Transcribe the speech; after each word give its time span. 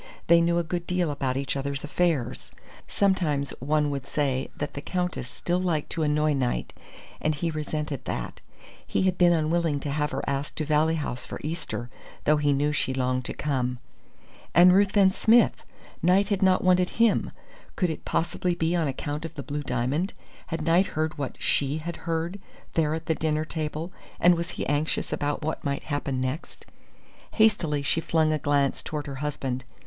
They 0.25 0.41
knew 0.41 0.57
a 0.57 0.63
good 0.63 0.87
deal 0.87 1.11
about 1.11 1.37
each 1.37 1.55
other's 1.55 1.83
affairs. 1.83 2.51
Sometimes 2.87 3.51
one 3.59 3.91
would 3.91 4.07
say 4.07 4.49
that 4.57 4.73
the 4.73 4.81
Countess 4.81 5.29
still 5.29 5.59
liked 5.59 5.91
to 5.91 6.01
annoy 6.01 6.33
Knight, 6.33 6.73
and 7.21 7.35
he 7.35 7.51
resented 7.51 8.05
that. 8.05 8.41
He 8.87 9.03
had 9.03 9.15
been 9.15 9.31
unwilling 9.31 9.79
to 9.81 9.91
have 9.91 10.09
her 10.09 10.23
asked 10.27 10.55
to 10.55 10.65
Valley 10.65 10.95
House 10.95 11.23
for 11.27 11.39
Easter, 11.43 11.87
though 12.23 12.37
he 12.37 12.51
knew 12.51 12.71
she 12.73 12.95
longed 12.95 13.25
to 13.25 13.33
come. 13.35 13.77
And 14.55 14.73
Ruthven 14.73 15.11
Smith! 15.11 15.63
Knight 16.01 16.29
had 16.29 16.41
not 16.41 16.63
wanted 16.63 16.89
him. 16.99 17.29
Could 17.75 17.91
it 17.91 18.03
possibly 18.03 18.55
be 18.55 18.75
on 18.75 18.87
account 18.87 19.23
of 19.23 19.35
the 19.35 19.43
blue 19.43 19.61
diamond? 19.61 20.13
Had 20.47 20.63
Knight 20.63 20.87
heard 20.97 21.19
what 21.19 21.39
she 21.39 21.77
had 21.77 21.95
heard 22.07 22.39
there 22.73 22.95
at 22.95 23.05
the 23.05 23.13
dinner 23.13 23.45
table, 23.45 23.91
and 24.19 24.33
was 24.33 24.49
he 24.57 24.65
anxious 24.65 25.13
about 25.13 25.43
what 25.43 25.63
might 25.63 25.83
happen 25.83 26.19
next? 26.19 26.65
Hastily 27.33 27.83
she 27.83 28.01
flung 28.01 28.33
a 28.33 28.39
glance 28.39 28.81
toward 28.81 29.05
her 29.05 29.17
husband. 29.17 29.63